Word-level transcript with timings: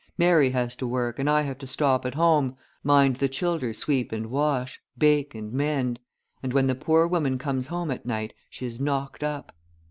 Mary 0.17 0.49
has 0.49 0.75
to 0.75 0.87
work 0.87 1.19
and 1.19 1.29
I 1.29 1.43
have 1.43 1.59
to 1.59 1.67
stop 1.67 2.07
at 2.07 2.15
home, 2.15 2.55
mind 2.83 3.17
the 3.17 3.29
childer 3.29 3.71
sweep 3.71 4.11
and 4.11 4.31
wash, 4.31 4.81
bake 4.97 5.35
and 5.35 5.53
mend; 5.53 5.99
and, 6.41 6.53
when 6.53 6.65
the 6.65 6.73
poor 6.73 7.05
woman 7.05 7.37
comes 7.37 7.67
home 7.67 7.91
at 7.91 8.03
night, 8.03 8.33
she 8.49 8.65
is 8.65 8.79
knocked 8.79 9.23
up. 9.23 9.55